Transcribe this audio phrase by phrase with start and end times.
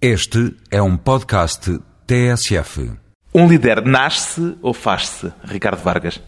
[0.00, 2.92] Este é um podcast TSF.
[3.34, 6.20] Um líder nasce ou faz-se, Ricardo Vargas?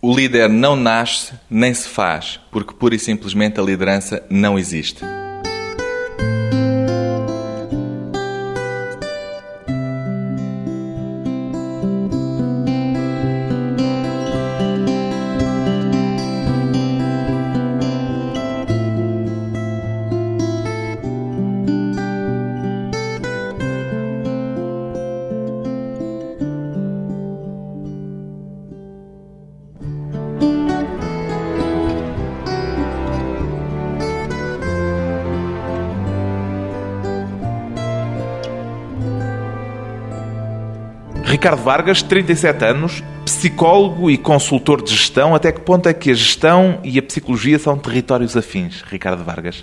[0.00, 5.04] O líder não nasce nem se faz, porque pura e simplesmente a liderança não existe.
[41.44, 45.34] Ricardo Vargas, 37 anos, psicólogo e consultor de gestão.
[45.34, 49.62] Até que ponto é que a gestão e a psicologia são territórios afins, Ricardo Vargas?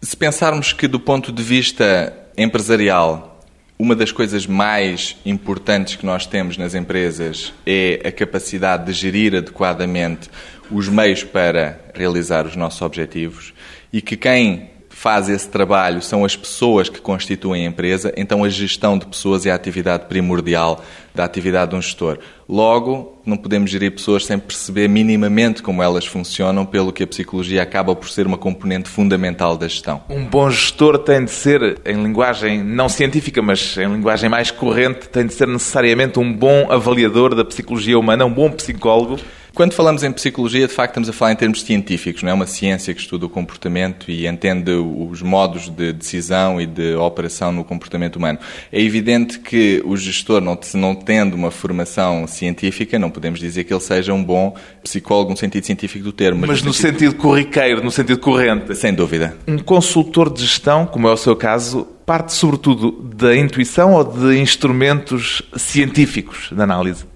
[0.00, 3.38] Se pensarmos que, do ponto de vista empresarial,
[3.78, 9.34] uma das coisas mais importantes que nós temos nas empresas é a capacidade de gerir
[9.34, 10.30] adequadamente
[10.70, 13.52] os meios para realizar os nossos objetivos
[13.92, 14.70] e que quem
[15.02, 19.44] faz esse trabalho são as pessoas que constituem a empresa, então a gestão de pessoas
[19.44, 20.80] é a atividade primordial
[21.12, 22.18] da atividade de um gestor.
[22.48, 27.60] Logo, não podemos gerir pessoas sem perceber minimamente como elas funcionam, pelo que a psicologia
[27.64, 30.02] acaba por ser uma componente fundamental da gestão.
[30.08, 35.08] Um bom gestor tem de ser, em linguagem não científica, mas em linguagem mais corrente,
[35.08, 39.18] tem de ser necessariamente um bom avaliador da psicologia humana, um bom psicólogo.
[39.54, 42.46] Quando falamos em psicologia, de facto, estamos a falar em termos científicos, não é uma
[42.46, 47.62] ciência que estuda o comportamento e entende os modos de decisão e de operação no
[47.62, 48.38] comportamento humano.
[48.72, 53.74] É evidente que o gestor, não, não tendo uma formação científica, não podemos dizer que
[53.74, 56.40] ele seja um bom psicólogo no sentido científico do termo.
[56.40, 57.00] Mas, mas no sentido...
[57.00, 58.74] sentido corriqueiro, no sentido corrente.
[58.74, 59.36] Sem dúvida.
[59.46, 64.38] Um consultor de gestão, como é o seu caso, parte sobretudo da intuição ou de
[64.38, 67.11] instrumentos científicos de análise?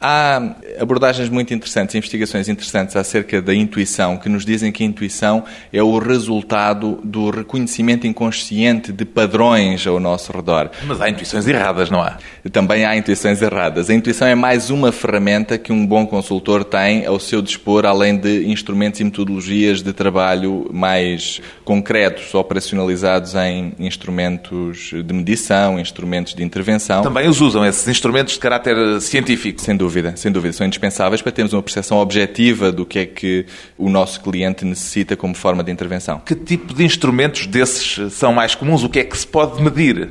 [0.00, 5.42] Há abordagens muito interessantes, investigações interessantes acerca da intuição, que nos dizem que a intuição
[5.72, 10.70] é o resultado do reconhecimento inconsciente de padrões ao nosso redor.
[10.86, 12.16] Mas há intuições erradas, não há?
[12.52, 13.90] Também há intuições erradas.
[13.90, 18.16] A intuição é mais uma ferramenta que um bom consultor tem ao seu dispor, além
[18.16, 26.44] de instrumentos e metodologias de trabalho mais concretos, operacionalizados em instrumentos de medição, instrumentos de
[26.44, 27.02] intervenção.
[27.02, 29.60] Também os usam, esses instrumentos de caráter científico?
[29.60, 30.52] Sem dúvida dúvida, sem dúvida.
[30.52, 35.16] São indispensáveis para termos uma percepção objetiva do que é que o nosso cliente necessita
[35.16, 36.20] como forma de intervenção.
[36.20, 38.84] Que tipo de instrumentos desses são mais comuns?
[38.84, 40.10] O que é que se pode medir?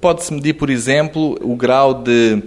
[0.00, 2.42] Pode-se medir, por exemplo, o grau de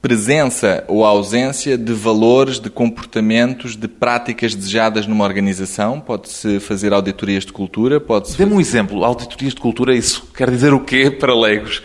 [0.00, 6.00] presença ou ausência de valores, de comportamentos, de práticas desejadas numa organização.
[6.00, 8.36] Pode-se fazer auditorias de cultura, pode-se...
[8.36, 9.04] Dê-me um exemplo.
[9.04, 11.82] Auditorias de cultura, isso quer dizer o quê para leigos?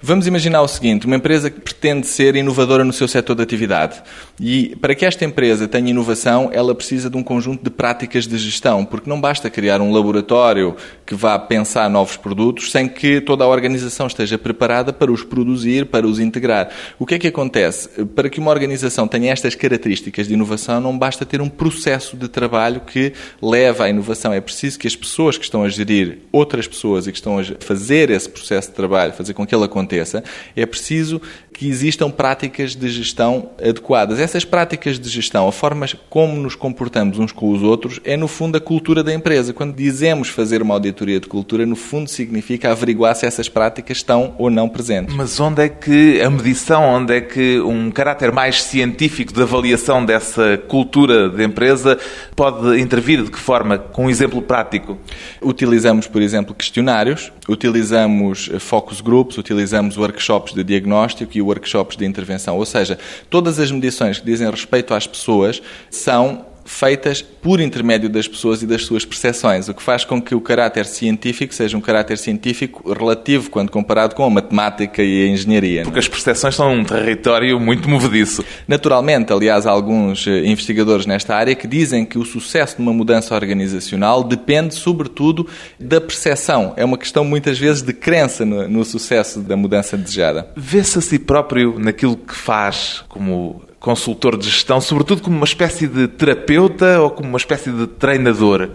[0.00, 4.02] Vamos imaginar o seguinte: uma empresa que pretende ser inovadora no seu setor de atividade.
[4.40, 8.38] E para que esta empresa tenha inovação, ela precisa de um conjunto de práticas de
[8.38, 13.44] gestão, porque não basta criar um laboratório que vá pensar novos produtos sem que toda
[13.44, 16.68] a organização esteja preparada para os produzir, para os integrar.
[16.98, 18.04] O que é que acontece?
[18.06, 22.28] Para que uma organização tenha estas características de inovação, não basta ter um processo de
[22.28, 24.32] trabalho que leva à inovação.
[24.32, 27.44] É preciso que as pessoas que estão a gerir outras pessoas e que estão a
[27.60, 30.24] fazer esse processo de trabalho, fazer com que ele aconteça,
[30.56, 31.20] é preciso
[31.58, 34.20] que existam práticas de gestão adequadas.
[34.20, 38.28] Essas práticas de gestão, a forma como nos comportamos uns com os outros, é no
[38.28, 39.52] fundo a cultura da empresa.
[39.52, 44.36] Quando dizemos fazer uma auditoria de cultura, no fundo significa averiguar se essas práticas estão
[44.38, 45.12] ou não presentes.
[45.16, 50.04] Mas onde é que a medição, onde é que um caráter mais científico de avaliação
[50.04, 51.98] dessa cultura de empresa
[52.36, 53.24] pode intervir?
[53.24, 53.78] De que forma?
[53.78, 54.96] Com um exemplo prático.
[55.42, 59.57] Utilizamos, por exemplo, questionários, utilizamos focus groups, utilizamos
[59.96, 62.56] workshops de diagnóstico e workshops de intervenção.
[62.56, 62.98] Ou seja,
[63.28, 68.66] todas as medições que dizem respeito às pessoas são feitas por intermédio das pessoas e
[68.66, 72.92] das suas percepções, o que faz com que o caráter científico seja um caráter científico
[72.92, 75.82] relativo quando comparado com a matemática e a engenharia.
[75.82, 78.44] Porque as percepções são um território muito movediço.
[78.66, 82.92] Naturalmente, aliás, há alguns eh, investigadores nesta área que dizem que o sucesso de uma
[82.92, 85.46] mudança organizacional depende, sobretudo,
[85.80, 86.74] da percepção.
[86.76, 90.50] É uma questão, muitas vezes, de crença no, no sucesso da mudança desejada.
[90.54, 95.86] Vê-se a si próprio naquilo que faz como consultor de gestão, sobretudo como uma espécie
[95.86, 98.70] de terapeuta ou como uma espécie de treinador?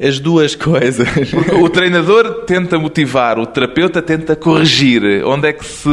[0.00, 1.08] As duas coisas.
[1.30, 5.24] Porque o treinador tenta motivar, o terapeuta tenta corrigir.
[5.24, 5.88] Onde é que se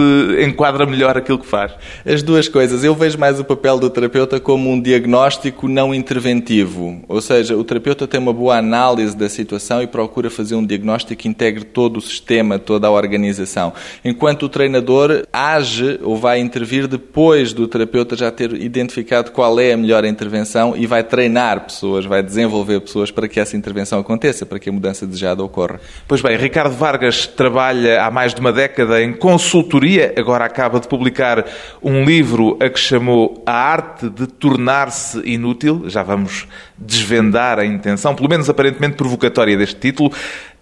[0.46, 1.72] enquadra melhor aquilo que faz?
[2.06, 2.84] As duas coisas.
[2.84, 7.02] Eu vejo mais o papel do terapeuta como um diagnóstico não interventivo.
[7.08, 11.22] Ou seja, o terapeuta tem uma boa análise da situação e procura fazer um diagnóstico
[11.22, 13.74] que integre todo o sistema, toda a organização.
[14.06, 19.74] Enquanto o treinador age ou vai intervir depois do terapeuta já ter identificado qual é
[19.74, 24.46] a melhor intervenção e vai treinar pessoas, vai desenvolver pessoas para que essa intervenção aconteça,
[24.46, 25.80] para que a mudança desejada ocorra.
[26.08, 30.88] Pois bem, Ricardo Vargas trabalha há mais de uma década em consultoria, agora acaba de
[30.88, 31.46] publicar
[31.82, 35.84] um livro a que chamou A Arte de Tornar-se Inútil.
[35.88, 36.48] Já vamos
[36.78, 40.12] desvendar a intenção, pelo menos aparentemente provocatória deste título.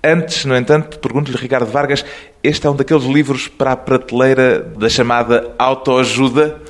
[0.02, 2.06] Antes, no entanto, pergunto-lhe, Ricardo Vargas,
[2.42, 6.62] este é um daqueles livros para a prateleira da chamada autoajuda?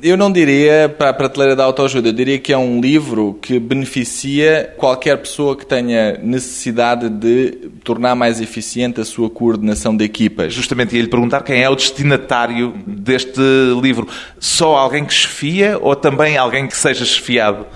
[0.00, 3.58] Eu não diria para a prateleira da autoajuda, eu diria que é um livro que
[3.58, 10.54] beneficia qualquer pessoa que tenha necessidade de tornar mais eficiente a sua coordenação de equipas.
[10.54, 13.40] Justamente ia lhe perguntar quem é o destinatário deste
[13.82, 14.06] livro.
[14.38, 17.66] Só alguém que chefia ou também alguém que seja chefiado?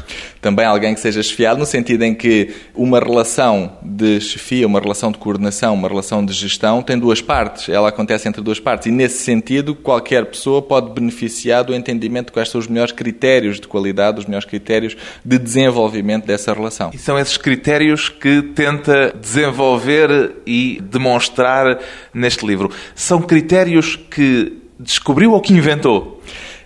[0.42, 5.12] Também alguém que seja chefiado, no sentido em que uma relação de chefia, uma relação
[5.12, 7.68] de coordenação, uma relação de gestão tem duas partes.
[7.68, 8.88] Ela acontece entre duas partes.
[8.88, 13.60] E nesse sentido, qualquer pessoa pode beneficiar do entendimento de quais são os melhores critérios
[13.60, 16.90] de qualidade, os melhores critérios de desenvolvimento dessa relação.
[16.92, 21.78] E são esses critérios que tenta desenvolver e demonstrar
[22.12, 22.68] neste livro.
[22.96, 26.20] São critérios que descobriu ou que inventou?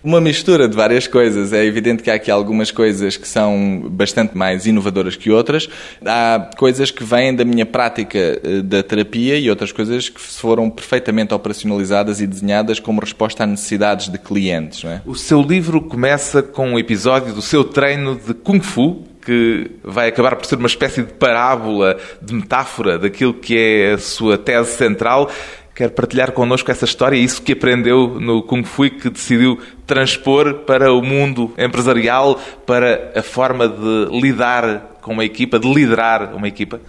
[0.06, 1.53] Uma mistura de várias coisas.
[1.53, 5.69] É evidente que há aqui algumas coisas que são bastante mais inovadoras que outras.
[6.05, 10.70] Há coisas que vêm da minha prática eh, da terapia e outras coisas que foram
[10.70, 14.85] perfeitamente operacionalizadas e desenhadas como resposta a necessidades de clientes.
[14.85, 15.03] É?
[15.05, 20.06] O seu livro começa com um episódio do seu treino de Kung Fu, que vai
[20.06, 24.76] acabar por ser uma espécie de parábola, de metáfora daquilo que é a sua tese
[24.76, 25.29] central
[25.76, 30.64] quer partilhar connosco essa história, isso que aprendeu no Kung Fu e que decidiu transpor
[30.67, 36.49] para o mundo empresarial, para a forma de lidar com uma equipa, de liderar uma
[36.49, 36.81] equipa?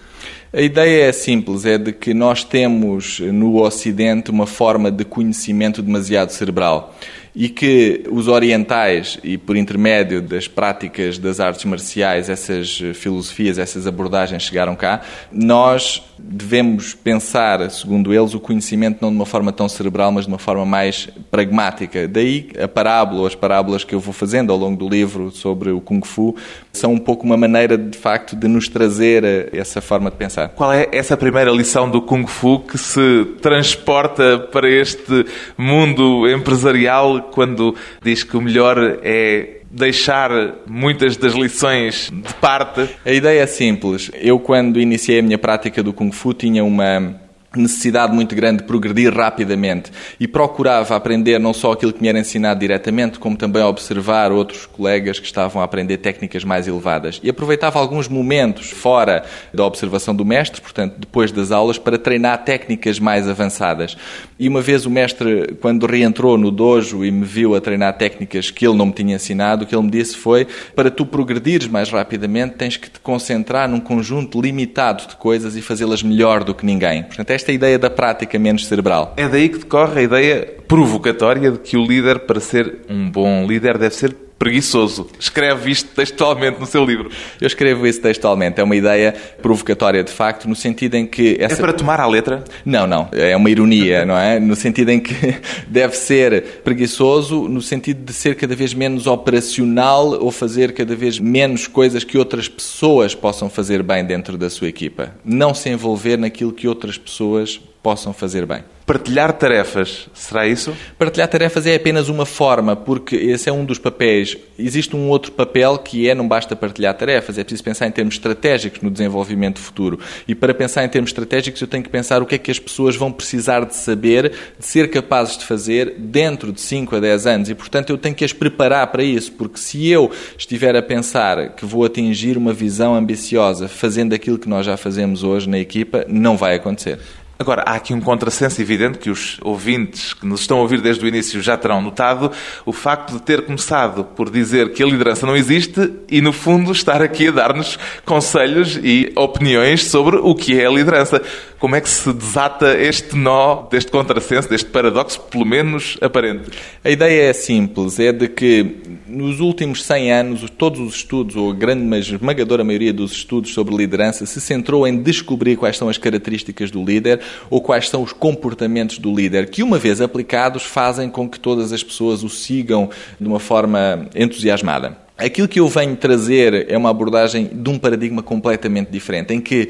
[0.53, 5.81] A ideia é simples, é de que nós temos no Ocidente uma forma de conhecimento
[5.81, 6.95] demasiado cerebral
[7.39, 13.85] e que os orientais, e por intermédio das práticas das artes marciais, essas filosofias, essas
[13.85, 15.01] abordagens chegaram cá,
[15.31, 20.31] nós devemos pensar, segundo eles, o conhecimento não de uma forma tão cerebral, mas de
[20.31, 22.07] uma forma mais pragmática.
[22.07, 25.79] Daí a parábola, as parábolas que eu vou fazendo ao longo do livro sobre o
[25.79, 26.35] Kung Fu,
[26.73, 30.49] são um pouco uma maneira, de facto, de nos trazer essa forma de pensar.
[30.49, 35.23] Qual é essa primeira lição do Kung Fu que se transporta para este
[35.55, 40.31] mundo empresarial quando diz que o melhor é deixar
[40.65, 42.89] muitas das lições de parte?
[43.05, 44.09] A ideia é simples.
[44.13, 47.26] Eu, quando iniciei a minha prática do Kung Fu, tinha uma
[47.59, 52.19] necessidade muito grande de progredir rapidamente e procurava aprender não só aquilo que me era
[52.19, 57.19] ensinado diretamente, como também observar outros colegas que estavam a aprender técnicas mais elevadas.
[57.23, 59.23] E aproveitava alguns momentos fora
[59.53, 63.97] da observação do mestre, portanto, depois das aulas, para treinar técnicas mais avançadas.
[64.39, 68.51] E uma vez o mestre, quando reentrou no dojo e me viu a treinar técnicas
[68.51, 71.67] que ele não me tinha ensinado, o que ele me disse foi: para tu progredires
[71.67, 76.53] mais rapidamente, tens que te concentrar num conjunto limitado de coisas e fazê-las melhor do
[76.53, 77.03] que ninguém.
[77.03, 79.13] Portanto, esta ideia da prática menos cerebral.
[79.17, 83.45] É daí que decorre a ideia provocatória de que o líder, para ser um bom
[83.47, 85.07] líder, deve ser preguiçoso.
[85.19, 87.09] Escreve isto textualmente no seu livro.
[87.41, 88.59] Eu escrevo isso textualmente.
[88.59, 91.37] É uma ideia provocatória, de facto, no sentido em que...
[91.39, 91.55] Essa...
[91.55, 92.43] É para tomar à letra?
[92.65, 93.09] Não, não.
[93.11, 94.39] É uma ironia, não é?
[94.39, 95.13] No sentido em que
[95.67, 101.19] deve ser preguiçoso, no sentido de ser cada vez menos operacional ou fazer cada vez
[101.19, 105.15] menos coisas que outras pessoas possam fazer bem dentro da sua equipa.
[105.25, 108.63] Não se envolver naquilo que outras pessoas possam fazer bem.
[108.87, 110.73] Partilhar tarefas, será isso?
[110.97, 114.37] Partilhar tarefas é apenas uma forma, porque esse é um dos papéis.
[114.57, 118.15] Existe um outro papel que é não basta partilhar tarefas, é preciso pensar em termos
[118.15, 119.99] estratégicos no desenvolvimento futuro.
[120.25, 122.59] E para pensar em termos estratégicos, eu tenho que pensar o que é que as
[122.59, 127.27] pessoas vão precisar de saber, de ser capazes de fazer dentro de 5 a 10
[127.27, 127.49] anos.
[127.49, 131.55] E, portanto, eu tenho que as preparar para isso, porque se eu estiver a pensar
[131.55, 136.05] que vou atingir uma visão ambiciosa fazendo aquilo que nós já fazemos hoje na equipa,
[136.07, 136.99] não vai acontecer.
[137.39, 141.05] Agora, há aqui um contrassenso evidente que os ouvintes que nos estão a ouvir desde
[141.05, 142.31] o início já terão notado,
[142.65, 146.71] o facto de ter começado por dizer que a liderança não existe e, no fundo,
[146.71, 151.21] estar aqui a dar-nos conselhos e opiniões sobre o que é a liderança.
[151.59, 156.49] Como é que se desata este nó, deste contrassenso, deste paradoxo, pelo menos aparente?
[156.83, 158.77] A ideia é simples, é de que
[159.07, 163.53] nos últimos 100 anos todos os estudos, ou a grande, mas esmagadora maioria dos estudos
[163.53, 168.03] sobre liderança, se centrou em descobrir quais são as características do líder ou quais são
[168.03, 172.29] os comportamentos do líder, que uma vez aplicados fazem com que todas as pessoas o
[172.29, 175.07] sigam de uma forma entusiasmada.
[175.17, 179.69] Aquilo que eu venho trazer é uma abordagem de um paradigma completamente diferente, em que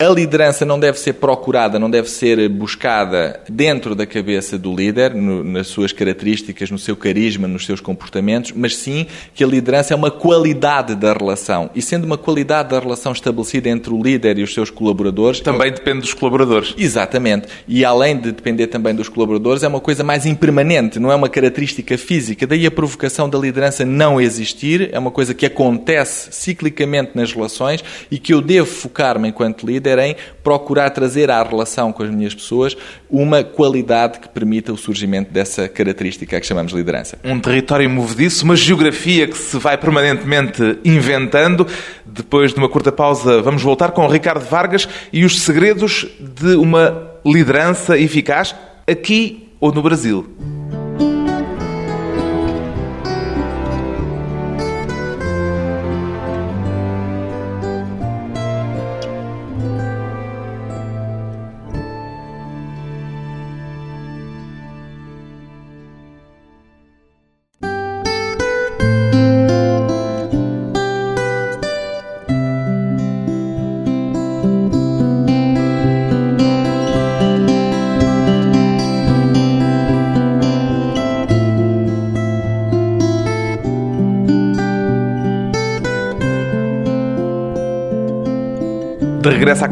[0.00, 5.12] a liderança não deve ser procurada, não deve ser buscada dentro da cabeça do líder,
[5.12, 9.92] no, nas suas características, no seu carisma, nos seus comportamentos, mas sim que a liderança
[9.92, 11.68] é uma qualidade da relação.
[11.74, 15.40] E sendo uma qualidade da relação estabelecida entre o líder e os seus colaboradores.
[15.40, 16.74] Também depende dos colaboradores.
[16.78, 17.48] Exatamente.
[17.66, 21.28] E além de depender também dos colaboradores, é uma coisa mais impermanente, não é uma
[21.28, 22.46] característica física.
[22.46, 27.82] Daí a provocação da liderança não existir, é uma coisa que acontece ciclicamente nas relações
[28.12, 32.10] e que eu devo focar-me enquanto líder líder em procurar trazer à relação com as
[32.10, 32.76] minhas pessoas
[33.10, 37.18] uma qualidade que permita o surgimento dessa característica que chamamos de liderança.
[37.24, 41.66] Um território movediço, uma geografia que se vai permanentemente inventando.
[42.04, 47.08] Depois de uma curta pausa, vamos voltar com Ricardo Vargas e os segredos de uma
[47.24, 48.54] liderança eficaz
[48.86, 50.57] aqui ou no Brasil.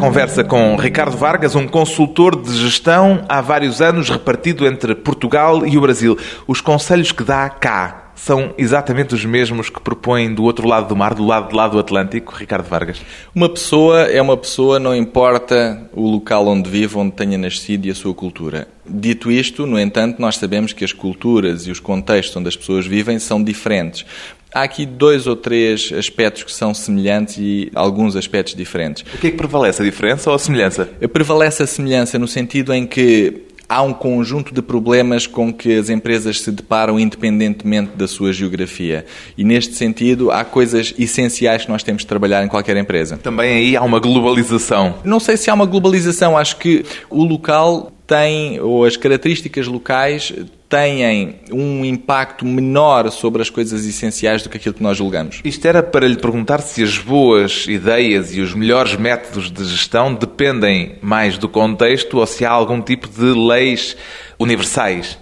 [0.07, 5.77] Conversa com Ricardo Vargas, um consultor de gestão há vários anos repartido entre Portugal e
[5.77, 6.17] o Brasil.
[6.47, 10.95] Os conselhos que dá cá são exatamente os mesmos que propõem do outro lado do
[10.95, 13.03] mar, do lado de lá do Atlântico, Ricardo Vargas?
[13.35, 17.91] Uma pessoa é uma pessoa, não importa o local onde vive, onde tenha nascido e
[17.91, 18.69] a sua cultura.
[18.89, 22.87] Dito isto, no entanto, nós sabemos que as culturas e os contextos onde as pessoas
[22.87, 24.07] vivem são diferentes.
[24.57, 29.05] Há aqui dois ou três aspectos que são semelhantes e alguns aspectos diferentes.
[29.15, 30.89] O que é que prevalece, a diferença ou a semelhança?
[31.13, 35.91] Prevalece a semelhança no sentido em que há um conjunto de problemas com que as
[35.91, 39.05] empresas se deparam independentemente da sua geografia.
[39.37, 43.19] E neste sentido, há coisas essenciais que nós temos de trabalhar em qualquer empresa.
[43.19, 44.95] Também aí há uma globalização.
[45.05, 50.33] Não sei se há uma globalização, acho que o local tem, ou as características locais
[50.69, 55.41] têm um impacto menor sobre as coisas essenciais do que aquilo que nós julgamos.
[55.45, 60.15] Isto era para lhe perguntar se as boas ideias e os melhores métodos de gestão
[60.15, 63.97] dependem mais do contexto ou se há algum tipo de leis
[64.39, 65.19] universais.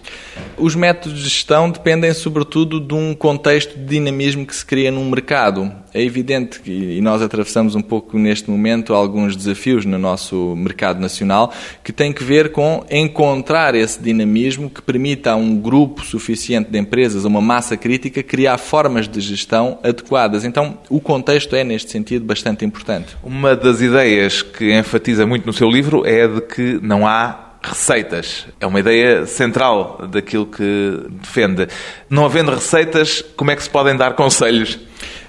[0.56, 5.08] Os métodos de gestão dependem, sobretudo, de um contexto de dinamismo que se cria num
[5.08, 5.70] mercado.
[5.92, 11.00] É evidente que, e nós atravessamos um pouco neste momento alguns desafios no nosso mercado
[11.00, 16.70] nacional, que têm que ver com encontrar esse dinamismo que permita a um grupo suficiente
[16.70, 20.44] de empresas, a uma massa crítica, criar formas de gestão adequadas.
[20.44, 23.16] Então, o contexto é, neste sentido, bastante importante.
[23.22, 27.43] Uma das ideias que enfatiza muito no seu livro é a de que não há
[27.64, 28.46] receitas.
[28.60, 31.68] É uma ideia central daquilo que defende.
[32.08, 34.78] Não havendo receitas, como é que se podem dar conselhos?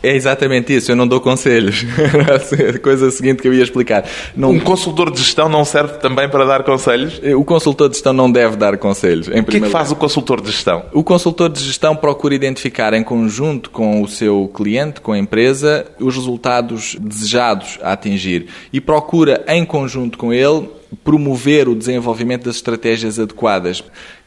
[0.03, 1.83] É exatamente isso, eu não dou conselhos.
[2.75, 4.05] a coisa seguinte que eu ia explicar.
[4.35, 4.51] Não...
[4.51, 7.19] Um consultor de gestão não serve também para dar conselhos?
[7.35, 9.27] O consultor de gestão não deve dar conselhos.
[9.27, 10.85] o que é que faz o consultor de gestão?
[10.93, 15.85] O consultor de gestão procura identificar em conjunto com o seu cliente, com a empresa,
[15.99, 20.69] os resultados desejados a atingir e procura em conjunto com ele
[21.03, 23.83] promover o desenvolvimento das estratégias adequadas.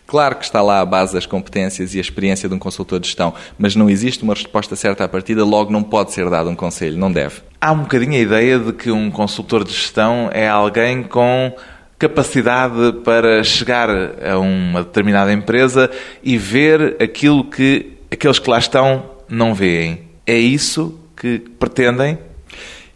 [0.06, 3.06] Claro que está lá a base das competências e a experiência de um consultor de
[3.06, 6.56] gestão, mas não existe uma resposta certa à partida, logo não pode ser dado um
[6.56, 7.42] conselho, não deve.
[7.60, 11.52] Há um bocadinho a ideia de que um consultor de gestão é alguém com
[11.98, 15.90] capacidade para chegar a uma determinada empresa
[16.22, 20.02] e ver aquilo que aqueles que lá estão não veem.
[20.26, 22.18] É isso que pretendem?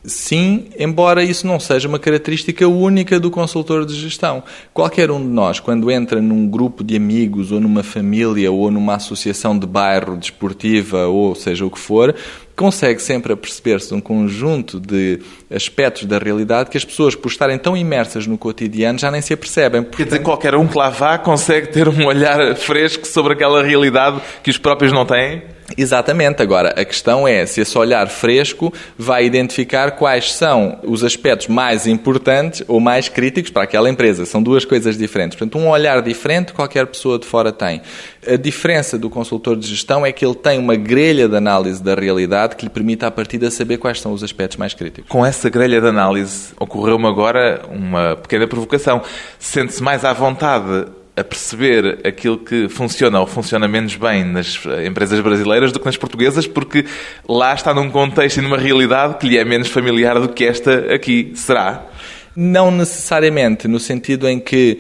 [0.04, 4.42] Sim, embora isso não seja uma característica única do consultor de gestão.
[4.75, 8.97] Qualquer um de nós, quando entra num grupo de amigos, ou numa família, ou numa
[8.97, 12.16] associação de bairro desportiva, ou seja o que for,
[12.56, 17.76] consegue sempre aperceber-se um conjunto de aspectos da realidade que as pessoas, por estarem tão
[17.76, 19.82] imersas no cotidiano, já nem se apercebem.
[19.82, 19.97] Portanto...
[19.99, 24.21] Quer dizer, qualquer um que lá vá consegue ter um olhar fresco sobre aquela realidade
[24.42, 25.42] que os próprios não têm?
[25.76, 26.42] Exatamente.
[26.42, 31.86] Agora, a questão é se esse olhar fresco vai identificar quais são os aspectos mais
[31.86, 34.24] importantes ou mais críticos para aquela empresa.
[34.26, 35.36] São duas coisas diferentes.
[35.36, 37.80] Portanto, um olhar diferente qualquer pessoa de fora tem.
[38.26, 41.94] A diferença do consultor de gestão é que ele tem uma grelha de análise da
[41.94, 45.10] realidade que lhe permite, à partida, saber quais são os aspectos mais críticos.
[45.10, 49.02] Com essa grelha de análise, ocorreu-me agora uma pequena provocação.
[49.38, 55.21] Sente-se mais à vontade a perceber aquilo que funciona ou funciona menos bem nas empresas
[55.21, 56.87] brasileiras do que nas portuguesas, porque
[57.28, 60.95] lá está num contexto e numa realidade que lhe é menos familiar do que esta
[60.95, 61.33] aqui.
[61.35, 61.87] Será?
[62.35, 64.78] Não necessariamente, no sentido em que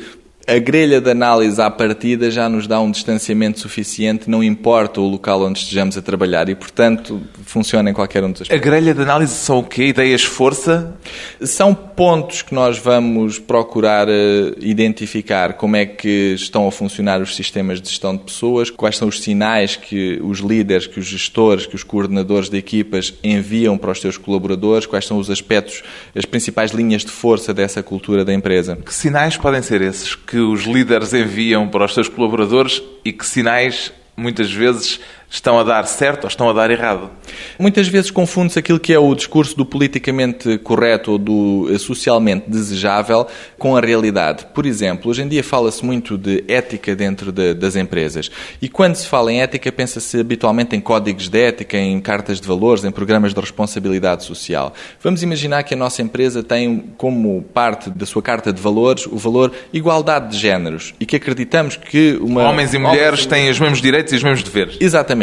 [0.52, 5.08] a grelha de análise à partida já nos dá um distanciamento suficiente, não importa o
[5.08, 8.68] local onde estejamos a trabalhar e, portanto, funciona em qualquer um dos aspectos.
[8.68, 9.86] A grelha de análise são o quê?
[9.86, 10.94] Ideias força?
[11.40, 14.12] São pontos que nós vamos procurar uh,
[14.60, 19.08] identificar como é que estão a funcionar os sistemas de gestão de pessoas, quais são
[19.08, 23.90] os sinais que os líderes, que os gestores, que os coordenadores de equipas enviam para
[23.90, 25.82] os seus colaboradores, quais são os aspectos,
[26.14, 28.76] as principais linhas de força dessa cultura da empresa.
[28.76, 33.24] Que sinais podem ser esses que os líderes enviam para os seus colaboradores e que
[33.26, 35.00] sinais muitas vezes
[35.32, 37.10] estão a dar certo ou estão a dar errado.
[37.58, 42.44] Muitas vezes confunde-se aquilo que é o discurso do politicamente correto ou do eh, socialmente
[42.46, 43.26] desejável
[43.58, 44.44] com a realidade.
[44.52, 48.30] Por exemplo, hoje em dia fala-se muito de ética dentro de, das empresas.
[48.60, 52.46] E quando se fala em ética, pensa-se habitualmente em códigos de ética, em cartas de
[52.46, 54.74] valores, em programas de responsabilidade social.
[55.02, 59.16] Vamos imaginar que a nossa empresa tem como parte da sua carta de valores o
[59.16, 62.42] valor igualdade de géneros e que acreditamos que uma.
[62.42, 63.26] Homens e mulheres Homens...
[63.26, 64.76] têm os mesmos direitos e os mesmos deveres.
[64.78, 65.21] Exatamente.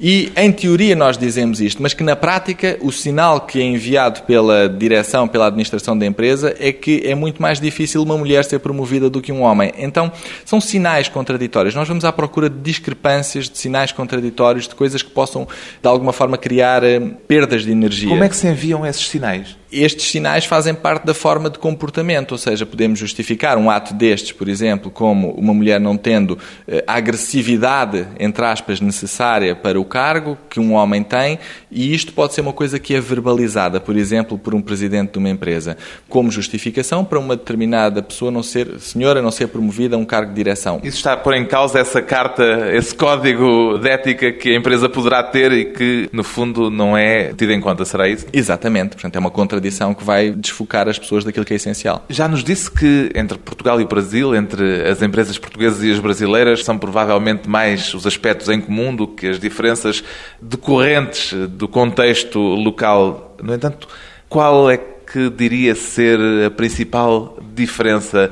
[0.00, 4.22] E em teoria nós dizemos isto, mas que na prática o sinal que é enviado
[4.22, 8.60] pela direção, pela administração da empresa, é que é muito mais difícil uma mulher ser
[8.60, 9.72] promovida do que um homem.
[9.76, 10.12] Então
[10.44, 11.74] são sinais contraditórios.
[11.74, 15.48] Nós vamos à procura de discrepâncias, de sinais contraditórios, de coisas que possam
[15.82, 18.08] de alguma forma criar eh, perdas de energia.
[18.08, 19.56] Como é que se enviam esses sinais?
[19.70, 24.32] Estes sinais fazem parte da forma de comportamento, ou seja, podemos justificar um ato destes,
[24.32, 29.84] por exemplo, como uma mulher não tendo eh, a agressividade, entre aspas, necessária para o
[29.84, 31.38] cargo que um homem tem,
[31.70, 35.18] e isto pode ser uma coisa que é verbalizada, por exemplo, por um presidente de
[35.18, 35.76] uma empresa,
[36.08, 40.30] como justificação para uma determinada pessoa não ser, senhora, não ser promovida a um cargo
[40.30, 40.80] de direção.
[40.82, 44.88] Isso está a pôr em causa essa carta, esse código de ética que a empresa
[44.88, 48.26] poderá ter e que, no fundo, não é tido em conta, será isso?
[48.32, 52.04] Exatamente, portanto, é uma contra tradição que vai desfocar as pessoas daquilo que é essencial.
[52.08, 55.98] Já nos disse que entre Portugal e o Brasil, entre as empresas portuguesas e as
[55.98, 60.02] brasileiras, são provavelmente mais os aspectos em comum do que as diferenças
[60.40, 63.36] decorrentes do contexto local.
[63.42, 63.88] No entanto,
[64.28, 68.30] qual é que diria ser a principal diferença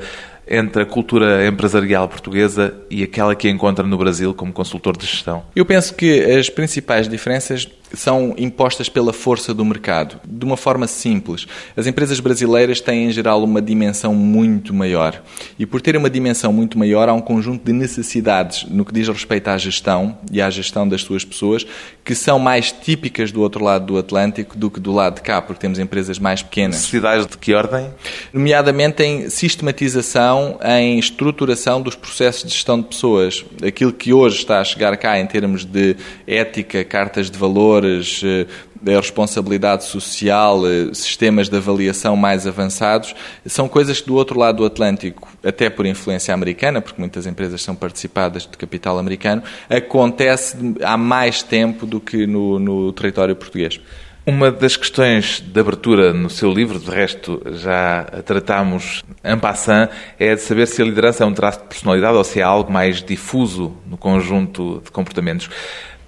[0.49, 5.43] entre a cultura empresarial portuguesa e aquela que encontra no Brasil como consultor de gestão?
[5.55, 10.19] Eu penso que as principais diferenças são impostas pela força do mercado.
[10.27, 15.21] De uma forma simples, as empresas brasileiras têm em geral uma dimensão muito maior.
[15.57, 19.07] E por terem uma dimensão muito maior, há um conjunto de necessidades no que diz
[19.07, 21.65] respeito à gestão e à gestão das suas pessoas
[22.03, 25.41] que são mais típicas do outro lado do Atlântico do que do lado de cá,
[25.41, 26.77] porque temos empresas mais pequenas.
[26.77, 27.89] Necessidades de que ordem?
[28.31, 33.43] Nomeadamente em sistematização, em estruturação dos processos de gestão de pessoas.
[33.61, 38.21] Aquilo que hoje está a chegar cá em termos de ética, cartas de valor, valores,
[38.23, 38.45] eh,
[38.85, 44.57] a responsabilidade social, eh, sistemas de avaliação mais avançados, são coisas que do outro lado
[44.57, 50.57] do Atlântico, até por influência americana, porque muitas empresas são participadas de capital americano, acontece
[50.83, 53.79] há mais tempo do que no, no território português.
[54.25, 59.89] Uma das questões de abertura no seu livro, de resto já a tratámos en passant,
[60.19, 62.69] é de saber se a liderança é um traço de personalidade ou se é algo
[62.69, 65.49] mais difuso no conjunto de comportamentos.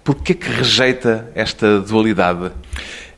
[0.10, 2.52] Por que que rejeita esta dualidade?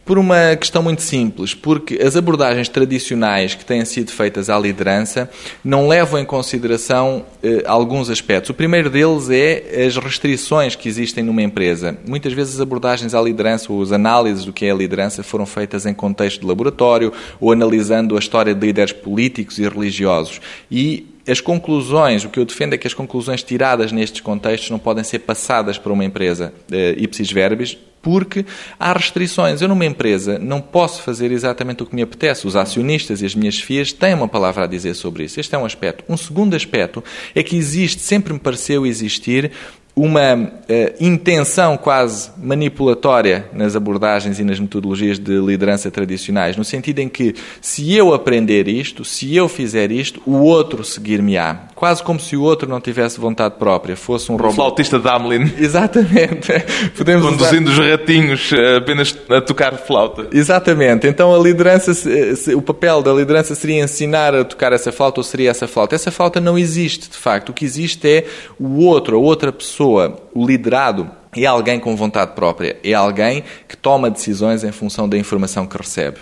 [0.03, 5.29] Por uma questão muito simples, porque as abordagens tradicionais que têm sido feitas à liderança
[5.63, 8.49] não levam em consideração eh, alguns aspectos.
[8.49, 11.97] O primeiro deles é as restrições que existem numa empresa.
[12.05, 15.45] Muitas vezes as abordagens à liderança ou as análises do que é a liderança foram
[15.45, 20.41] feitas em contexto de laboratório ou analisando a história de líderes políticos e religiosos.
[20.69, 24.79] E as conclusões, o que eu defendo é que as conclusões tiradas nestes contextos não
[24.79, 28.45] podem ser passadas para uma empresa uh, ipsis verbis, porque
[28.79, 29.61] há restrições.
[29.61, 32.47] Eu, numa empresa, não posso fazer exatamente o que me apetece.
[32.47, 35.39] Os acionistas e as minhas FIAs têm uma palavra a dizer sobre isso.
[35.39, 36.03] Este é um aspecto.
[36.09, 37.03] Um segundo aspecto
[37.35, 39.51] é que existe, sempre me pareceu existir,
[39.95, 40.49] uma uh,
[40.99, 47.35] intenção quase manipulatória nas abordagens e nas metodologias de liderança tradicionais, no sentido em que
[47.59, 51.67] se eu aprender isto, se eu fizer isto, o outro seguir-me-á.
[51.75, 54.49] Quase como se o outro não tivesse vontade própria, fosse um robô.
[54.49, 55.51] O flautista Damlin.
[55.59, 56.51] Exatamente.
[56.95, 57.81] Podemos Conduzindo usar...
[57.81, 60.27] os ratinhos eh, apenas a tocar flauta.
[60.31, 61.07] Exatamente.
[61.07, 61.91] Então a liderança,
[62.55, 65.95] o papel da liderança seria ensinar a tocar essa flauta ou seria essa flauta?
[65.95, 67.49] Essa flauta não existe, de facto.
[67.49, 68.25] O que existe é
[68.59, 73.43] o outro, a outra pessoa pessoa, o liderado, é alguém com vontade própria, é alguém
[73.67, 76.19] que toma decisões em função da informação que recebe.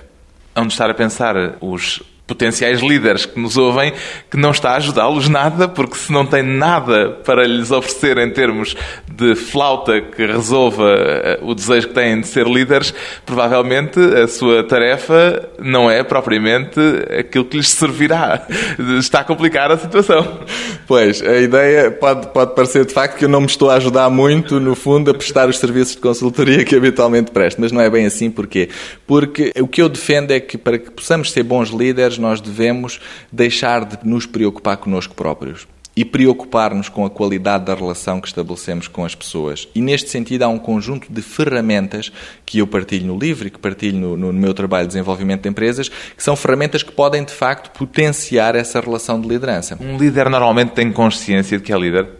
[0.55, 3.91] Onde estar a pensar os potenciais líderes que nos ouvem
[4.29, 8.29] que não está a ajudá-los nada, porque se não tem nada para lhes oferecer em
[8.29, 8.75] termos
[9.11, 12.93] de flauta que resolva eh, o desejo que têm de ser líderes,
[13.25, 16.79] provavelmente a sua tarefa não é propriamente
[17.19, 18.47] aquilo que lhes servirá.
[18.99, 20.39] Está a complicar a situação.
[20.87, 24.09] Pois, a ideia pode, pode parecer de facto que eu não me estou a ajudar
[24.09, 27.89] muito, no fundo, a prestar os serviços de consultoria que habitualmente presto, mas não é
[27.89, 28.29] bem assim.
[28.29, 28.69] Porquê?
[29.07, 32.99] Porque o que eu defendo é que para que possamos ser bons líderes, nós devemos
[33.31, 35.67] deixar de nos preocupar connosco próprios
[35.99, 39.67] e preocupar-nos com a qualidade da relação que estabelecemos com as pessoas.
[39.75, 42.09] E neste sentido há um conjunto de ferramentas
[42.45, 45.49] que eu partilho no livro e que partilho no, no, meu trabalho de desenvolvimento de
[45.49, 49.77] empresas, que são ferramentas que podem de facto potenciar essa relação de liderança.
[49.81, 52.18] Um líder normalmente tem consciência de que é líder?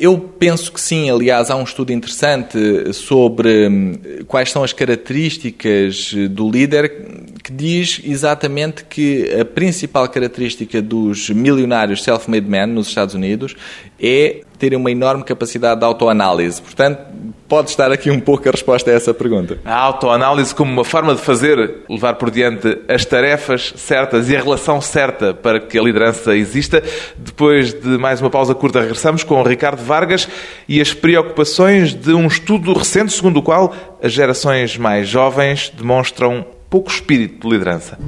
[0.00, 1.10] Eu penso que sim.
[1.10, 2.58] Aliás, há um estudo interessante
[2.94, 3.92] sobre hum,
[4.26, 7.06] quais são as características do líder
[7.44, 13.54] que diz exatamente que a principal característica dos milionários self-made men nos Estados Unidos
[14.00, 16.60] é terem uma enorme capacidade de autoanálise.
[16.60, 17.00] Portanto,
[17.48, 19.58] pode estar aqui um pouco a resposta a essa pergunta.
[19.64, 24.40] A autoanálise como uma forma de fazer, levar por diante as tarefas certas e a
[24.40, 26.82] relação certa para que a liderança exista.
[27.16, 30.28] Depois de mais uma pausa curta, regressamos com o Ricardo Vargas
[30.68, 36.44] e as preocupações de um estudo recente segundo o qual as gerações mais jovens demonstram
[36.68, 37.98] pouco espírito de liderança.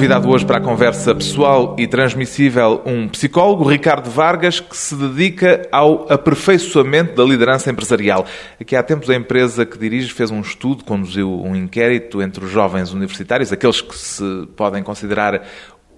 [0.00, 5.68] Convidado hoje para a conversa pessoal e transmissível um psicólogo, Ricardo Vargas, que se dedica
[5.70, 8.24] ao aperfeiçoamento da liderança empresarial.
[8.58, 12.50] Aqui há tempos a empresa que dirige fez um estudo, conduziu um inquérito entre os
[12.50, 15.46] jovens universitários, aqueles que se podem considerar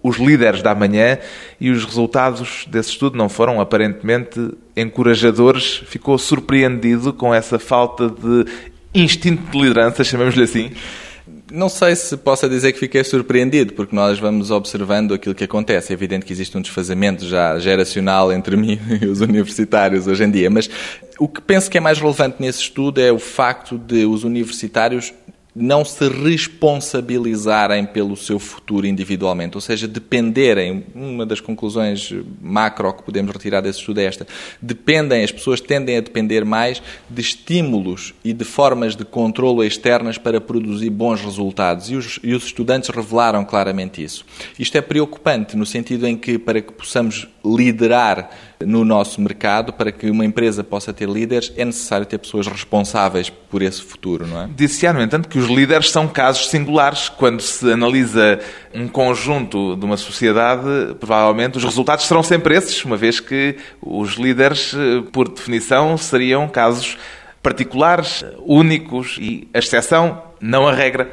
[0.02, 1.16] os líderes da manhã
[1.60, 5.84] e os resultados desse estudo não foram aparentemente encorajadores.
[5.86, 8.46] Ficou surpreendido com essa falta de
[8.92, 10.72] instinto de liderança, chamemos-lhe assim?
[11.52, 15.92] Não sei se possa dizer que fiquei surpreendido, porque nós vamos observando aquilo que acontece.
[15.92, 20.30] É evidente que existe um desfazamento já geracional entre mim e os universitários hoje em
[20.30, 20.70] dia, mas
[21.18, 25.12] o que penso que é mais relevante nesse estudo é o facto de os universitários
[25.54, 33.02] não se responsabilizarem pelo seu futuro individualmente, ou seja, dependerem, uma das conclusões macro que
[33.02, 34.26] podemos retirar desse estudo é esta,
[34.60, 40.16] dependem, as pessoas tendem a depender mais de estímulos e de formas de controlo externas
[40.16, 44.24] para produzir bons resultados, e os, e os estudantes revelaram claramente isso.
[44.58, 48.30] Isto é preocupante, no sentido em que, para que possamos liderar
[48.64, 53.28] no nosso mercado, para que uma empresa possa ter líderes, é necessário ter pessoas responsáveis
[53.28, 54.48] por esse futuro, não é?
[54.54, 57.08] Disse-se, no entanto, que os líderes são casos singulares.
[57.08, 58.38] Quando se analisa
[58.72, 64.14] um conjunto de uma sociedade, provavelmente os resultados serão sempre esses, uma vez que os
[64.14, 64.74] líderes,
[65.10, 66.96] por definição, seriam casos
[67.42, 71.10] particulares, únicos e a exceção, não a regra.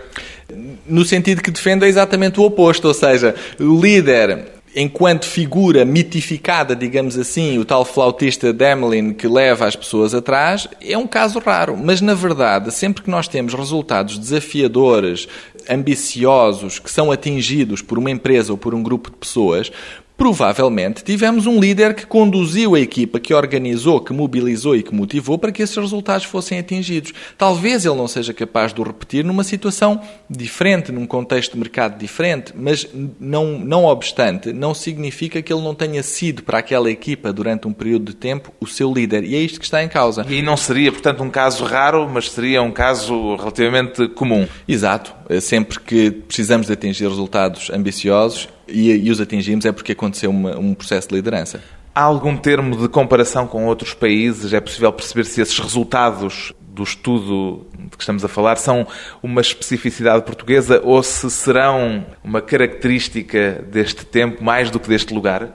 [0.85, 7.17] No sentido que defende exatamente o oposto, ou seja, o líder enquanto figura mitificada, digamos
[7.17, 11.75] assim, o tal flautista Demlin que leva as pessoas atrás, é um caso raro.
[11.77, 15.27] Mas, na verdade, sempre que nós temos resultados desafiadores,
[15.69, 19.71] ambiciosos, que são atingidos por uma empresa ou por um grupo de pessoas,
[20.19, 25.37] provavelmente tivemos um líder que conduziu a equipa, que organizou, que mobilizou e que motivou
[25.37, 27.13] para que esses resultados fossem atingidos.
[27.37, 31.97] Talvez ele não seja capaz de o repetir numa situação diferente, num contexto de mercado
[31.97, 32.85] diferente, mas
[33.17, 37.71] não, não obstante, não significa que ele não tenha sido para aquela equipa durante um
[37.71, 39.23] período de tempo o seu líder.
[39.23, 40.25] E é isto que está em causa.
[40.27, 44.45] E não seria, portanto, um caso raro, mas seria um caso relativamente comum.
[44.67, 45.15] Exato.
[45.39, 50.57] Sempre que precisamos de atingir resultados ambiciosos, e, e os atingimos é porque aconteceu uma,
[50.57, 51.61] um processo de liderança.
[51.93, 54.53] Há algum termo de comparação com outros países?
[54.53, 58.87] É possível perceber se esses resultados do estudo de que estamos a falar são
[59.21, 65.49] uma especificidade portuguesa ou se serão uma característica deste tempo mais do que deste lugar?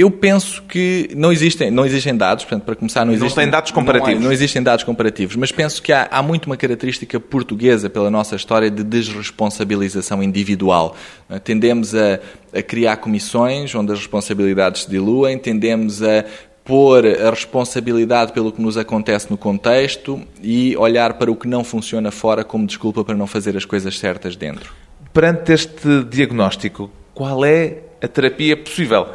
[0.00, 3.70] Eu penso que não existem, não existem dados, portanto, para começar, não existem não dados
[3.70, 4.14] comparativos.
[4.14, 8.10] Não, não, existem dados comparativos, mas penso que há, há muito uma característica portuguesa pela
[8.10, 10.96] nossa história de desresponsabilização individual.
[11.44, 12.18] Tendemos a,
[12.50, 16.24] a criar comissões onde as responsabilidades se diluem, tendemos a
[16.64, 21.62] pôr a responsabilidade pelo que nos acontece no contexto e olhar para o que não
[21.62, 24.72] funciona fora como desculpa para não fazer as coisas certas dentro.
[25.12, 29.06] Perante este diagnóstico, qual é a terapia possível?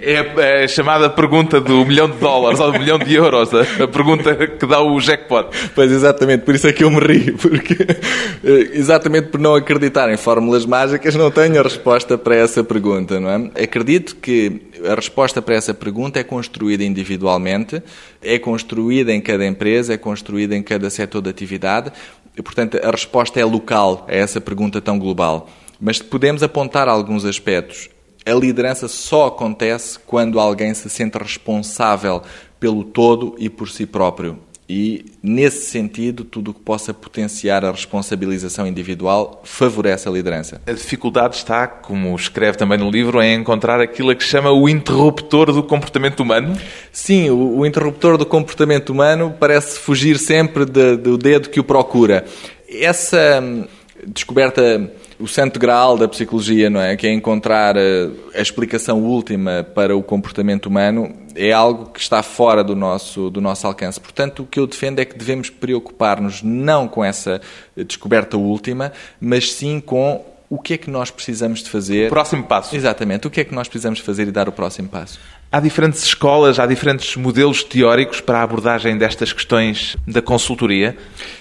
[0.00, 4.34] É a chamada pergunta do milhão de dólares ou do milhão de euros, a pergunta
[4.46, 5.48] que dá o jackpot.
[5.74, 10.12] Pois, exatamente, por isso é que eu me rio, porque eh, exatamente por não acreditar
[10.12, 13.62] em fórmulas mágicas, não tenho a resposta para essa pergunta, não é?
[13.62, 17.82] Acredito que a resposta para essa pergunta é construída individualmente,
[18.22, 21.92] é construída em cada empresa, é construída em cada setor de atividade,
[22.36, 25.48] e, portanto, a resposta é local a essa pergunta tão global.
[25.84, 27.90] Mas podemos apontar alguns aspectos.
[28.24, 32.22] A liderança só acontece quando alguém se sente responsável
[32.58, 34.38] pelo todo e por si próprio.
[34.66, 40.58] E, nesse sentido, tudo o que possa potenciar a responsabilização individual favorece a liderança.
[40.66, 45.52] A dificuldade está, como escreve também no livro, em encontrar aquilo que chama o interruptor
[45.52, 46.58] do comportamento humano?
[46.90, 51.64] Sim, o, o interruptor do comportamento humano parece fugir sempre de, do dedo que o
[51.64, 52.24] procura.
[52.66, 53.66] Essa hum,
[54.06, 56.96] descoberta o santo graal da psicologia, não é?
[56.96, 62.00] Que é encontrar a, eh, a, explicação última para o comportamento humano, é algo que
[62.00, 64.00] está fora do nosso, do nosso alcance.
[64.00, 67.40] Portanto, o que eu defendo é que devemos preocupar-nos não com essa
[67.76, 72.06] descoberta última, mas sim com o que é que nós precisamos de fazer.
[72.06, 72.76] O próximo passo.
[72.76, 73.26] Exatamente.
[73.26, 75.18] O que é que nós precisamos fazer e dar o próximo passo.
[75.54, 80.96] Há diferentes escolas, há diferentes modelos teóricos para a abordagem destas questões da consultoria?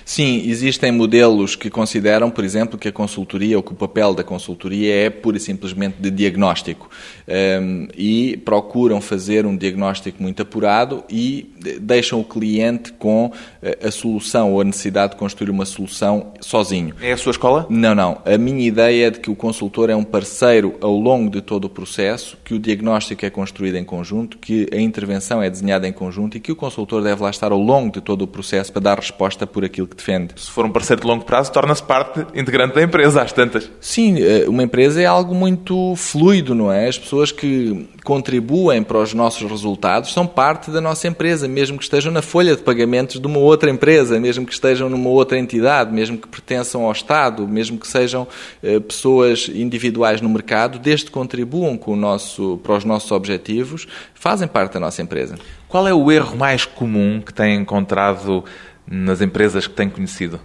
[0.06, 4.24] Sim, existem modelos que consideram, por exemplo, que a consultoria ou que o papel da
[4.24, 6.92] consultoria é pura e simplesmente de diagnóstico
[7.28, 13.32] um, e procuram fazer um diagnóstico muito apurado e deixam o cliente com
[13.64, 16.94] eh, a solução ou a necessidade de construir uma solução sozinho.
[17.02, 17.66] É a sua escola?
[17.68, 18.22] Não, não.
[18.26, 21.66] A minha ideia é de que o consultor é um parceiro ao longo de todo
[21.66, 25.88] o processo, que o diagnóstico é construído em conjunto conjunto, que a intervenção é desenhada
[25.88, 28.72] em conjunto e que o consultor deve lá estar ao longo de todo o processo
[28.72, 30.34] para dar resposta por aquilo que defende.
[30.36, 33.72] Se for um parceiro de longo prazo, torna-se parte integrante da empresa, às tantas.
[33.80, 36.90] Sim, eh, uma empresa é algo muito fluido, não é?
[36.90, 41.84] As pessoas que contribuem para os nossos resultados são parte da nossa empresa, mesmo que
[41.84, 45.94] estejam na folha de pagamentos de uma outra empresa, mesmo que estejam numa outra entidade,
[45.94, 48.28] mesmo que pertençam ao Estado, mesmo que sejam
[48.62, 53.88] eh, pessoas individuais no mercado, desde que contribuam com o nosso, para os nossos objetivos,
[54.14, 55.38] fazem parte da nossa empresa.
[55.68, 58.44] Qual é o erro mais comum que tem encontrado
[58.86, 60.40] nas empresas que tem conhecido?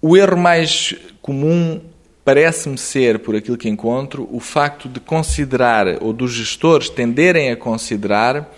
[0.00, 1.80] O erro mais comum
[2.26, 7.56] parece-me ser, por aquilo que encontro, o facto de considerar, ou dos gestores tenderem a
[7.56, 8.52] considerar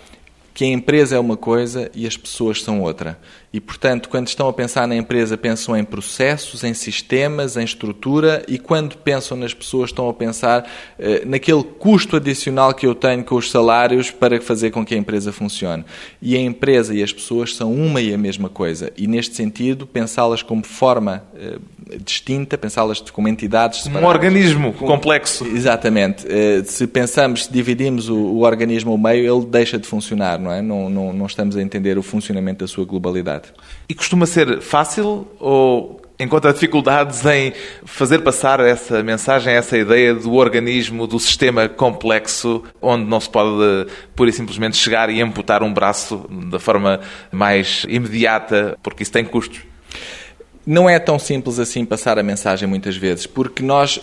[0.59, 3.17] que a empresa é uma coisa e as pessoas são outra.
[3.53, 8.43] E, portanto, quando estão a pensar na empresa, pensam em processos, em sistemas, em estrutura,
[8.45, 10.69] e quando pensam nas pessoas, estão a pensar
[10.99, 14.97] eh, naquele custo adicional que eu tenho com os salários para fazer com que a
[14.97, 15.85] empresa funcione.
[16.21, 18.91] E a empresa e as pessoas são uma e a mesma coisa.
[18.97, 21.57] E, neste sentido, pensá-las como forma eh,
[22.03, 24.07] distinta, pensá-las como entidades separadas.
[24.07, 25.45] Um organismo complexo.
[25.47, 26.27] Exatamente.
[26.29, 30.48] Eh, se pensamos, se dividimos o, o, organismo ao meio, ele deixa de funcionar, não
[30.51, 30.61] é?
[30.61, 33.53] Não, não, não estamos a entender o funcionamento da sua globalidade.
[33.87, 37.53] E costuma ser fácil ou encontra dificuldades em
[37.85, 43.89] fazer passar essa mensagem, essa ideia do organismo, do sistema complexo, onde não se pode
[44.15, 46.99] pura e simplesmente chegar e amputar um braço da forma
[47.31, 49.61] mais imediata, porque isso tem custos?
[50.65, 54.01] Não é tão simples assim passar a mensagem muitas vezes, porque nós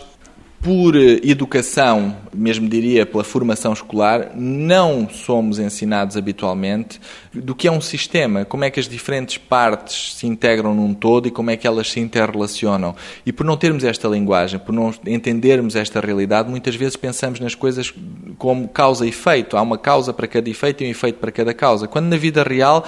[0.60, 7.00] por eh, educação, mesmo diria pela formação escolar, não somos ensinados habitualmente
[7.32, 11.28] do que é um sistema, como é que as diferentes partes se integram num todo
[11.28, 12.94] e como é que elas se interrelacionam.
[13.24, 17.54] E por não termos esta linguagem, por não entendermos esta realidade, muitas vezes pensamos nas
[17.54, 17.92] coisas
[18.38, 19.56] como causa e efeito.
[19.56, 21.86] Há uma causa para cada efeito e um efeito para cada causa.
[21.86, 22.84] Quando na vida real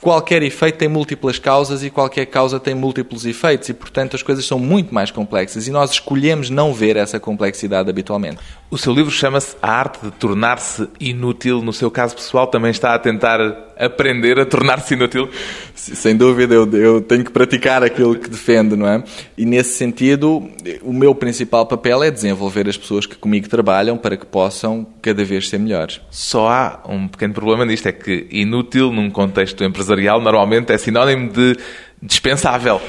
[0.00, 4.44] qualquer efeito tem múltiplas causas e qualquer causa tem múltiplos efeitos e, portanto, as coisas
[4.44, 8.38] são muito mais complexas e nós escolhemos não ver essa complexidade habitualmente.
[8.70, 11.60] O seu livro chama-se A Arte de Tornar-se Inútil.
[11.60, 13.40] No seu caso pessoal, também está a tentar
[13.76, 15.28] aprender a tornar-se inútil?
[15.74, 19.02] Sem dúvida, eu, eu, tenho que praticar aquilo que defendo, não é?
[19.36, 20.48] E nesse sentido,
[20.82, 25.24] o meu principal papel é desenvolver as pessoas que comigo trabalham para que possam cada
[25.24, 26.00] vez ser melhores.
[26.10, 31.30] Só há um pequeno problema nisto, é que inútil num contexto empresarial normalmente é sinónimo
[31.30, 31.56] de
[32.02, 32.80] dispensável.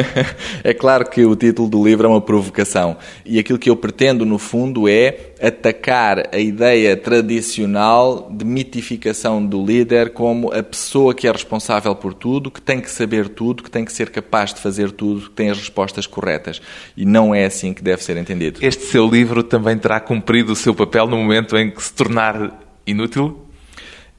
[0.62, 4.26] é claro que o título do livro é uma provocação e aquilo que eu pretendo,
[4.26, 11.26] no fundo, é atacar a ideia tradicional de mitificação do líder como a pessoa que
[11.26, 14.60] é responsável por tudo, que tem que saber tudo, que tem que ser capaz de
[14.60, 16.60] fazer tudo, que tem as respostas corretas.
[16.96, 18.60] E não é assim que deve ser entendido.
[18.62, 22.60] Este seu livro também terá cumprido o seu papel no momento em que se tornar
[22.86, 23.49] inútil?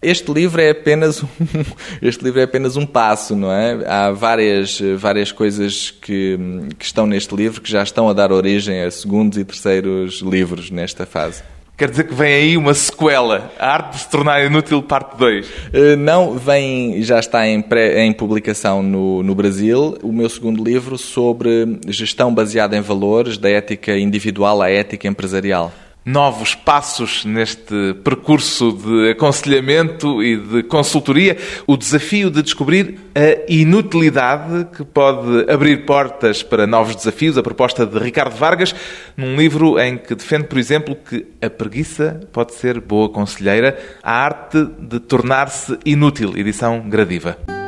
[0.02, 1.28] Este livro é apenas um,
[2.02, 3.84] este livro é apenas um passo, não é?
[3.86, 6.40] Há várias, várias coisas que,
[6.80, 10.72] que estão neste livro que já estão a dar origem a segundos e terceiros livros
[10.72, 11.44] nesta fase.
[11.78, 15.48] Quer dizer que vem aí uma sequela, A Arte de se Tornar Inútil, parte 2?
[15.72, 20.64] Eh, não, vem, já está em, pré, em publicação no, no Brasil, o meu segundo
[20.64, 25.72] livro sobre gestão baseada em valores, da ética individual à ética empresarial
[26.04, 31.38] novos passos neste percurso de aconselhamento e de consultoria,
[31.68, 37.86] o desafio de descobrir a inutilidade que pode abrir portas para novos desafios, a proposta
[37.86, 38.74] de Ricardo Vargas,
[39.16, 44.12] num livro em que defende, por exemplo, que a preguiça pode ser boa conselheira, a
[44.12, 47.61] arte de tornar-se inútil, edição gradiva.